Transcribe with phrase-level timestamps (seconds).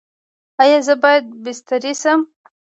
[0.61, 2.19] ایا زه باید بستري شم؟